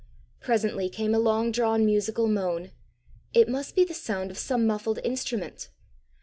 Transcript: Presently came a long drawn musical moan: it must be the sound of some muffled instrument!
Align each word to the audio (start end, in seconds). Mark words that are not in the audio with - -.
Presently 0.39 0.89
came 0.89 1.13
a 1.13 1.19
long 1.19 1.51
drawn 1.51 1.85
musical 1.85 2.27
moan: 2.27 2.71
it 3.35 3.47
must 3.47 3.75
be 3.75 3.83
the 3.85 3.93
sound 3.93 4.31
of 4.31 4.37
some 4.39 4.65
muffled 4.65 4.97
instrument! 5.03 5.69